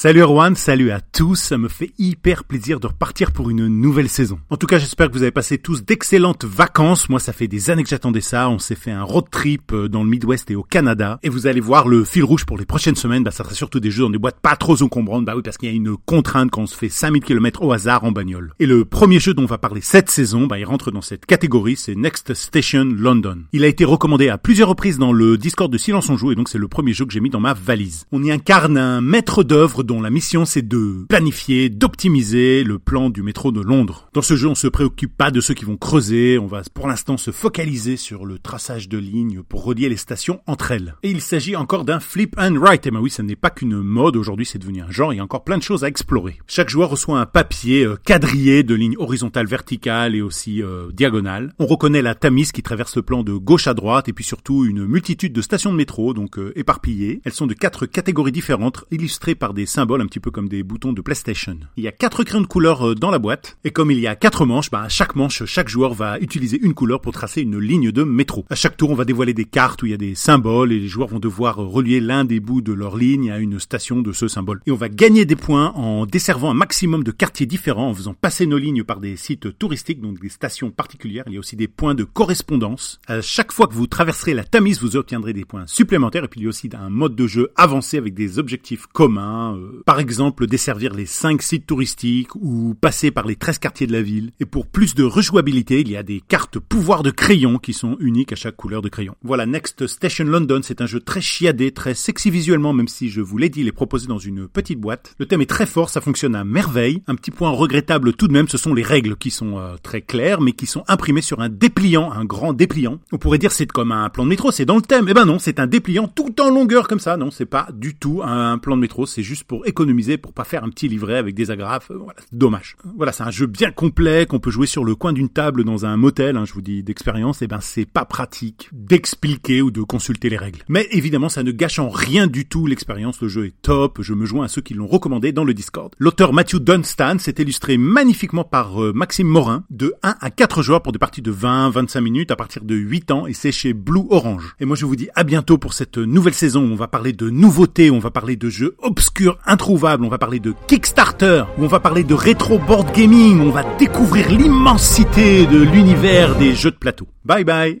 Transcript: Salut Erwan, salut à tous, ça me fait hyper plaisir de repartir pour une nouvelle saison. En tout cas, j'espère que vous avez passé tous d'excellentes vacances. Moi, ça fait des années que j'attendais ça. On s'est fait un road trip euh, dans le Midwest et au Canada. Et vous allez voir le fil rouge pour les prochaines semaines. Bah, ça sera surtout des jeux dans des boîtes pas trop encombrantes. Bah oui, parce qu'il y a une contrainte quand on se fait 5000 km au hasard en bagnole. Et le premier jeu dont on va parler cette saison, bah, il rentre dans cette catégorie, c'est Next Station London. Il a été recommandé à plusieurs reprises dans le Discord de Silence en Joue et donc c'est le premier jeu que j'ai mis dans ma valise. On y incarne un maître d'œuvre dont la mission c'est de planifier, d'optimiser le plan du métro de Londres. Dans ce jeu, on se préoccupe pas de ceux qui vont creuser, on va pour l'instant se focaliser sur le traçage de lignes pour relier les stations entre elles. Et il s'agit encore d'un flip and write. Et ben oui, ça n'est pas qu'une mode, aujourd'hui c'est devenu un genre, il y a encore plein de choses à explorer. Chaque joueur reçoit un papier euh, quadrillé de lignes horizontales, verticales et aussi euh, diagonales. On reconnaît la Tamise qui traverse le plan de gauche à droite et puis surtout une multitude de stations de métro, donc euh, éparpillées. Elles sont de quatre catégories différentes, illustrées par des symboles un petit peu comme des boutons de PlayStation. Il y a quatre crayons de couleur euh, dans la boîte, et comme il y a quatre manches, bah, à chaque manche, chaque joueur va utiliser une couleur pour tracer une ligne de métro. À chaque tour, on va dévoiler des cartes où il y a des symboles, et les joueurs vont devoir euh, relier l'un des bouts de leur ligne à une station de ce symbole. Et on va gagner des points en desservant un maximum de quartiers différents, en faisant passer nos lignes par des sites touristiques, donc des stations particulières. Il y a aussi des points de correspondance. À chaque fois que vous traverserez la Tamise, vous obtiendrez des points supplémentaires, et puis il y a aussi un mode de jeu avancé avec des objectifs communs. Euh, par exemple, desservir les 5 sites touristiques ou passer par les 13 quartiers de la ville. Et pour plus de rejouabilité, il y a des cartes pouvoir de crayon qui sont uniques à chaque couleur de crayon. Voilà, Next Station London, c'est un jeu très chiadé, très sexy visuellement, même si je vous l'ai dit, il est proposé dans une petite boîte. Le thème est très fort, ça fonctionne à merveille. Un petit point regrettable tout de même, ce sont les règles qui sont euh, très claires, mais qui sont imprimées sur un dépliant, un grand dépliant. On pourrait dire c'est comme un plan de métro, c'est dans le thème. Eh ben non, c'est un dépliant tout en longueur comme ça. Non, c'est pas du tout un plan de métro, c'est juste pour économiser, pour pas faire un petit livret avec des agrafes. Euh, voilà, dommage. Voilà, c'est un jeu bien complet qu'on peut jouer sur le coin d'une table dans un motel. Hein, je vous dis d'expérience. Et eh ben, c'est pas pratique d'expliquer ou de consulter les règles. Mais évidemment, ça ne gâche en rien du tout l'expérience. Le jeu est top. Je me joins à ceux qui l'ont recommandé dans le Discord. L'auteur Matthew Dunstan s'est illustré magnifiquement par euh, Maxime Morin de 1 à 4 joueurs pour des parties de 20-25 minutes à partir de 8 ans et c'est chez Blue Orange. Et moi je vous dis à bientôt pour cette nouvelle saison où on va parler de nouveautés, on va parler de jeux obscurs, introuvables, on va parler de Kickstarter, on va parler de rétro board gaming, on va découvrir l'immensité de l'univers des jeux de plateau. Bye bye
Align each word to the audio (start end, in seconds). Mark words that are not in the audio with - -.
Salut 0.00 0.20
Erwan, 0.20 0.54
salut 0.54 0.92
à 0.92 1.00
tous, 1.00 1.34
ça 1.34 1.58
me 1.58 1.66
fait 1.66 1.90
hyper 1.98 2.44
plaisir 2.44 2.78
de 2.78 2.86
repartir 2.86 3.32
pour 3.32 3.50
une 3.50 3.66
nouvelle 3.66 4.08
saison. 4.08 4.38
En 4.48 4.56
tout 4.56 4.68
cas, 4.68 4.78
j'espère 4.78 5.08
que 5.08 5.12
vous 5.12 5.22
avez 5.22 5.32
passé 5.32 5.58
tous 5.58 5.84
d'excellentes 5.84 6.44
vacances. 6.44 7.08
Moi, 7.08 7.18
ça 7.18 7.32
fait 7.32 7.48
des 7.48 7.68
années 7.68 7.82
que 7.82 7.88
j'attendais 7.88 8.20
ça. 8.20 8.48
On 8.48 8.60
s'est 8.60 8.76
fait 8.76 8.92
un 8.92 9.02
road 9.02 9.24
trip 9.28 9.72
euh, 9.72 9.88
dans 9.88 10.04
le 10.04 10.08
Midwest 10.08 10.52
et 10.52 10.54
au 10.54 10.62
Canada. 10.62 11.18
Et 11.24 11.28
vous 11.28 11.48
allez 11.48 11.58
voir 11.58 11.88
le 11.88 12.04
fil 12.04 12.22
rouge 12.22 12.46
pour 12.46 12.56
les 12.56 12.64
prochaines 12.64 12.94
semaines. 12.94 13.24
Bah, 13.24 13.32
ça 13.32 13.42
sera 13.42 13.56
surtout 13.56 13.80
des 13.80 13.90
jeux 13.90 14.04
dans 14.04 14.10
des 14.10 14.18
boîtes 14.18 14.38
pas 14.40 14.54
trop 14.54 14.80
encombrantes. 14.80 15.24
Bah 15.24 15.32
oui, 15.34 15.42
parce 15.42 15.58
qu'il 15.58 15.68
y 15.68 15.72
a 15.72 15.74
une 15.74 15.96
contrainte 15.96 16.52
quand 16.52 16.62
on 16.62 16.66
se 16.66 16.76
fait 16.76 16.88
5000 16.88 17.24
km 17.24 17.64
au 17.64 17.72
hasard 17.72 18.04
en 18.04 18.12
bagnole. 18.12 18.52
Et 18.60 18.66
le 18.66 18.84
premier 18.84 19.18
jeu 19.18 19.34
dont 19.34 19.42
on 19.42 19.46
va 19.46 19.58
parler 19.58 19.80
cette 19.80 20.10
saison, 20.10 20.46
bah, 20.46 20.60
il 20.60 20.64
rentre 20.64 20.92
dans 20.92 21.02
cette 21.02 21.26
catégorie, 21.26 21.74
c'est 21.74 21.96
Next 21.96 22.34
Station 22.34 22.84
London. 22.84 23.38
Il 23.52 23.64
a 23.64 23.66
été 23.66 23.84
recommandé 23.84 24.28
à 24.28 24.38
plusieurs 24.38 24.68
reprises 24.68 24.98
dans 24.98 25.12
le 25.12 25.36
Discord 25.36 25.72
de 25.72 25.78
Silence 25.78 26.08
en 26.08 26.16
Joue 26.16 26.30
et 26.30 26.34
donc 26.36 26.48
c'est 26.48 26.56
le 26.56 26.68
premier 26.68 26.92
jeu 26.92 27.04
que 27.04 27.12
j'ai 27.12 27.18
mis 27.18 27.30
dans 27.30 27.40
ma 27.40 27.52
valise. 27.52 28.06
On 28.12 28.22
y 28.22 28.30
incarne 28.30 28.78
un 28.78 29.00
maître 29.00 29.42
d'œuvre 29.42 29.82
dont 29.88 30.02
la 30.02 30.10
mission 30.10 30.44
c'est 30.44 30.68
de 30.68 31.06
planifier, 31.08 31.70
d'optimiser 31.70 32.62
le 32.62 32.78
plan 32.78 33.08
du 33.08 33.22
métro 33.22 33.52
de 33.52 33.62
Londres. 33.62 34.10
Dans 34.12 34.20
ce 34.20 34.36
jeu, 34.36 34.46
on 34.46 34.54
se 34.54 34.68
préoccupe 34.68 35.16
pas 35.16 35.30
de 35.30 35.40
ceux 35.40 35.54
qui 35.54 35.64
vont 35.64 35.78
creuser, 35.78 36.38
on 36.38 36.46
va 36.46 36.60
pour 36.74 36.88
l'instant 36.88 37.16
se 37.16 37.30
focaliser 37.30 37.96
sur 37.96 38.26
le 38.26 38.38
traçage 38.38 38.90
de 38.90 38.98
lignes 38.98 39.42
pour 39.42 39.64
relier 39.64 39.88
les 39.88 39.96
stations 39.96 40.40
entre 40.46 40.72
elles. 40.72 40.94
Et 41.02 41.10
il 41.10 41.22
s'agit 41.22 41.56
encore 41.56 41.86
d'un 41.86 42.00
flip 42.00 42.36
and 42.38 42.56
write. 42.60 42.86
Et 42.86 42.90
ben 42.90 43.00
oui, 43.00 43.08
ça 43.08 43.22
n'est 43.22 43.34
pas 43.34 43.48
qu'une 43.48 43.80
mode, 43.80 44.16
aujourd'hui 44.16 44.44
c'est 44.44 44.58
devenu 44.58 44.82
un 44.82 44.90
genre, 44.90 45.14
il 45.14 45.16
y 45.16 45.20
a 45.20 45.24
encore 45.24 45.42
plein 45.42 45.56
de 45.56 45.62
choses 45.62 45.84
à 45.84 45.88
explorer. 45.88 46.38
Chaque 46.46 46.68
joueur 46.68 46.90
reçoit 46.90 47.18
un 47.18 47.26
papier 47.26 47.84
euh, 47.84 47.96
quadrillé 47.96 48.64
de 48.64 48.74
lignes 48.74 48.96
horizontales, 48.98 49.46
verticales 49.46 50.14
et 50.14 50.20
aussi 50.20 50.62
euh, 50.62 50.92
diagonales. 50.92 51.54
On 51.58 51.66
reconnaît 51.66 52.02
la 52.02 52.14
Tamise 52.14 52.52
qui 52.52 52.62
traverse 52.62 52.96
le 52.96 53.02
plan 53.02 53.22
de 53.22 53.32
gauche 53.32 53.66
à 53.66 53.72
droite 53.72 54.10
et 54.10 54.12
puis 54.12 54.24
surtout 54.24 54.66
une 54.66 54.84
multitude 54.84 55.32
de 55.32 55.40
stations 55.40 55.72
de 55.72 55.78
métro, 55.78 56.12
donc 56.12 56.38
euh, 56.38 56.52
éparpillées. 56.56 57.22
Elles 57.24 57.32
sont 57.32 57.46
de 57.46 57.54
quatre 57.54 57.86
catégories 57.86 58.32
différentes, 58.32 58.84
illustrées 58.90 59.34
par 59.34 59.54
des 59.54 59.64
symboles 59.68 60.00
un 60.00 60.06
petit 60.06 60.20
peu 60.20 60.30
comme 60.30 60.48
des 60.48 60.62
boutons 60.62 60.92
de 60.92 61.00
PlayStation. 61.00 61.58
Il 61.76 61.84
y 61.84 61.88
a 61.88 61.92
quatre 61.92 62.24
crayons 62.24 62.40
de 62.40 62.46
couleur 62.46 62.88
euh, 62.88 62.94
dans 62.94 63.10
la 63.10 63.18
boîte, 63.18 63.56
et 63.64 63.70
comme 63.70 63.90
il 63.90 64.00
y 64.00 64.06
a 64.06 64.16
quatre 64.16 64.44
manches, 64.46 64.70
bah, 64.70 64.82
à 64.82 64.88
chaque 64.88 65.14
manche, 65.14 65.44
chaque 65.44 65.68
joueur 65.68 65.94
va 65.94 66.18
utiliser 66.18 66.58
une 66.60 66.74
couleur 66.74 67.00
pour 67.00 67.12
tracer 67.12 67.42
une 67.42 67.58
ligne 67.58 67.92
de 67.92 68.02
métro. 68.02 68.44
À 68.50 68.54
chaque 68.54 68.76
tour, 68.76 68.90
on 68.90 68.94
va 68.94 69.04
dévoiler 69.04 69.34
des 69.34 69.44
cartes 69.44 69.82
où 69.82 69.86
il 69.86 69.90
y 69.90 69.94
a 69.94 69.98
des 69.98 70.14
symboles, 70.14 70.72
et 70.72 70.80
les 70.80 70.88
joueurs 70.88 71.08
vont 71.08 71.18
devoir 71.18 71.62
euh, 71.62 71.66
relier 71.66 72.00
l'un 72.00 72.24
des 72.24 72.40
bouts 72.40 72.60
de 72.60 72.72
leur 72.72 72.96
ligne 72.96 73.30
à 73.30 73.38
une 73.38 73.60
station 73.60 74.02
de 74.02 74.12
ce 74.12 74.28
symbole. 74.28 74.60
Et 74.66 74.72
on 74.72 74.76
va 74.76 74.88
gagner 74.88 75.24
des 75.24 75.36
points 75.36 75.72
en 75.74 76.06
desservant 76.06 76.50
un 76.50 76.54
maximum 76.54 77.04
de 77.04 77.10
quartiers 77.10 77.46
différents, 77.46 77.90
en 77.90 77.94
faisant 77.94 78.14
passer 78.14 78.46
nos 78.46 78.58
lignes 78.58 78.84
par 78.84 79.00
des 79.00 79.16
sites 79.16 79.58
touristiques, 79.58 80.00
donc 80.00 80.20
des 80.20 80.28
stations 80.28 80.70
particulières. 80.70 81.24
Il 81.26 81.34
y 81.34 81.36
a 81.36 81.40
aussi 81.40 81.56
des 81.56 81.68
points 81.68 81.94
de 81.94 82.04
correspondance. 82.04 83.00
À 83.06 83.20
chaque 83.20 83.52
fois 83.52 83.66
que 83.66 83.74
vous 83.74 83.86
traverserez 83.86 84.34
la 84.34 84.44
Tamise, 84.44 84.80
vous 84.80 84.96
obtiendrez 84.96 85.32
des 85.32 85.44
points 85.44 85.66
supplémentaires, 85.66 86.24
et 86.24 86.28
puis 86.28 86.40
il 86.40 86.44
y 86.44 86.46
a 86.46 86.48
aussi 86.48 86.70
un 86.74 86.90
mode 86.90 87.14
de 87.14 87.26
jeu 87.26 87.50
avancé 87.56 87.98
avec 87.98 88.14
des 88.14 88.38
objectifs 88.38 88.86
communs. 88.86 89.57
Euh, 89.58 89.82
par 89.84 90.00
exemple, 90.00 90.46
desservir 90.46 90.94
les 90.94 91.06
5 91.06 91.42
sites 91.42 91.66
touristiques 91.66 92.34
ou 92.34 92.74
passer 92.80 93.10
par 93.10 93.26
les 93.26 93.36
13 93.36 93.58
quartiers 93.58 93.86
de 93.86 93.92
la 93.92 94.02
ville. 94.02 94.30
Et 94.40 94.44
pour 94.44 94.66
plus 94.66 94.94
de 94.94 95.04
rejouabilité, 95.04 95.80
il 95.80 95.90
y 95.90 95.96
a 95.96 96.02
des 96.02 96.20
cartes 96.20 96.58
pouvoir 96.58 97.02
de 97.02 97.10
crayon 97.10 97.58
qui 97.58 97.72
sont 97.72 97.96
uniques 98.00 98.32
à 98.32 98.36
chaque 98.36 98.56
couleur 98.56 98.82
de 98.82 98.88
crayon. 98.88 99.14
Voilà, 99.22 99.46
Next 99.46 99.86
Station 99.86 100.24
London, 100.24 100.60
c'est 100.62 100.80
un 100.80 100.86
jeu 100.86 101.00
très 101.00 101.20
chiadé, 101.20 101.72
très 101.72 101.94
sexy 101.94 102.30
visuellement, 102.30 102.72
même 102.72 102.88
si 102.88 103.08
je 103.08 103.20
vous 103.20 103.38
l'ai 103.38 103.48
dit, 103.48 103.60
il 103.60 103.68
est 103.68 103.72
proposé 103.72 104.06
dans 104.06 104.18
une 104.18 104.48
petite 104.48 104.80
boîte. 104.80 105.14
Le 105.18 105.26
thème 105.26 105.40
est 105.40 105.46
très 105.46 105.66
fort, 105.66 105.90
ça 105.90 106.00
fonctionne 106.00 106.34
à 106.34 106.44
merveille. 106.44 107.02
Un 107.06 107.14
petit 107.14 107.30
point 107.30 107.50
regrettable 107.50 108.12
tout 108.12 108.28
de 108.28 108.32
même, 108.32 108.48
ce 108.48 108.58
sont 108.58 108.74
les 108.74 108.82
règles 108.82 109.16
qui 109.16 109.30
sont 109.30 109.58
euh, 109.58 109.76
très 109.82 110.02
claires, 110.02 110.40
mais 110.40 110.52
qui 110.52 110.66
sont 110.66 110.84
imprimées 110.88 111.22
sur 111.22 111.40
un 111.40 111.48
dépliant, 111.48 112.12
un 112.12 112.24
grand 112.24 112.52
dépliant. 112.52 112.98
On 113.12 113.18
pourrait 113.18 113.38
dire 113.38 113.52
c'est 113.52 113.66
comme 113.66 113.92
un 113.92 114.08
plan 114.08 114.24
de 114.24 114.28
métro, 114.28 114.50
c'est 114.50 114.64
dans 114.64 114.76
le 114.76 114.82
thème. 114.82 115.06
Eh 115.08 115.14
ben 115.14 115.24
non, 115.24 115.38
c'est 115.38 115.60
un 115.60 115.66
dépliant 115.66 116.08
tout 116.08 116.40
en 116.40 116.50
longueur 116.50 116.88
comme 116.88 117.00
ça. 117.00 117.16
Non, 117.16 117.30
c'est 117.30 117.46
pas 117.46 117.68
du 117.72 117.94
tout 117.94 118.22
un 118.22 118.58
plan 118.58 118.76
de 118.76 118.82
métro, 118.82 119.06
c'est 119.06 119.22
juste 119.22 119.44
pour 119.48 119.66
économiser, 119.66 120.16
pour 120.18 120.32
pas 120.32 120.44
faire 120.44 120.62
un 120.62 120.68
petit 120.68 120.88
livret 120.88 121.16
avec 121.16 121.34
des 121.34 121.50
agrafes. 121.50 121.90
Euh, 121.90 121.98
voilà, 121.98 122.20
dommage. 122.32 122.76
Voilà, 122.96 123.12
c'est 123.12 123.24
un 123.24 123.30
jeu 123.30 123.46
bien 123.46 123.72
complet 123.72 124.26
qu'on 124.26 124.38
peut 124.38 124.50
jouer 124.50 124.66
sur 124.66 124.84
le 124.84 124.94
coin 124.94 125.12
d'une 125.12 125.28
table 125.28 125.64
dans 125.64 125.86
un 125.86 125.96
motel. 125.96 126.36
Hein, 126.36 126.44
je 126.44 126.52
vous 126.52 126.62
dis 126.62 126.82
d'expérience. 126.82 127.42
Et 127.42 127.46
eh 127.46 127.48
ben, 127.48 127.60
c'est 127.60 127.86
pas 127.86 128.04
pratique 128.04 128.68
d'expliquer 128.72 129.62
ou 129.62 129.70
de 129.70 129.82
consulter 129.82 130.28
les 130.28 130.36
règles. 130.36 130.62
Mais 130.68 130.86
évidemment, 130.92 131.28
ça 131.28 131.42
ne 131.42 131.50
gâche 131.50 131.78
en 131.78 131.88
rien 131.88 132.26
du 132.26 132.46
tout 132.46 132.66
l'expérience. 132.66 133.20
Le 133.20 133.28
jeu 133.28 133.46
est 133.46 133.54
top. 133.62 134.02
Je 134.02 134.14
me 134.14 134.26
joins 134.26 134.44
à 134.44 134.48
ceux 134.48 134.60
qui 134.60 134.74
l'ont 134.74 134.86
recommandé 134.86 135.32
dans 135.32 135.44
le 135.44 135.54
Discord. 135.54 135.92
L'auteur 135.98 136.32
Matthew 136.32 136.56
Dunstan 136.56 137.18
s'est 137.18 137.34
illustré 137.38 137.78
magnifiquement 137.78 138.44
par 138.44 138.82
euh, 138.82 138.92
Maxime 138.92 139.26
Morin 139.26 139.64
de 139.70 139.94
1 140.02 140.16
à 140.20 140.30
4 140.30 140.62
joueurs 140.62 140.82
pour 140.82 140.92
des 140.92 140.98
parties 140.98 141.22
de 141.22 141.32
20-25 141.32 142.00
minutes 142.00 142.30
à 142.30 142.36
partir 142.36 142.64
de 142.64 142.74
8 142.74 143.10
ans 143.10 143.26
et 143.26 143.32
c'est 143.32 143.52
chez 143.52 143.72
Blue 143.72 144.04
Orange. 144.10 144.54
Et 144.60 144.64
moi 144.64 144.76
je 144.76 144.84
vous 144.84 144.96
dis 144.96 145.08
à 145.14 145.24
bientôt 145.24 145.58
pour 145.58 145.72
cette 145.72 145.98
nouvelle 145.98 146.34
saison 146.34 146.62
où 146.62 146.72
on 146.72 146.76
va 146.76 146.88
parler 146.88 147.12
de 147.12 147.30
nouveautés, 147.30 147.90
on 147.90 147.98
va 147.98 148.10
parler 148.10 148.36
de 148.36 148.50
jeux 148.50 148.76
obscurs, 148.80 149.37
introuvables, 149.46 150.04
on 150.04 150.08
va 150.08 150.18
parler 150.18 150.40
de 150.40 150.54
Kickstarter, 150.66 151.44
on 151.58 151.66
va 151.66 151.80
parler 151.80 152.04
de 152.04 152.14
rétro 152.14 152.58
board 152.58 152.92
gaming, 152.94 153.40
on 153.40 153.50
va 153.50 153.64
découvrir 153.78 154.30
l'immensité 154.30 155.46
de 155.46 155.58
l'univers 155.58 156.34
des 156.36 156.54
jeux 156.54 156.70
de 156.70 156.76
plateau. 156.76 157.08
Bye 157.24 157.44
bye 157.44 157.80